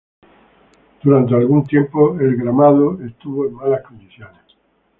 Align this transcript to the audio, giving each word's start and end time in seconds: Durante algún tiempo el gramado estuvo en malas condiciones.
Durante 1.03 1.35
algún 1.35 1.63
tiempo 1.63 2.19
el 2.19 2.35
gramado 2.35 2.99
estuvo 3.05 3.45
en 3.45 3.53
malas 3.53 3.83
condiciones. 3.83 4.41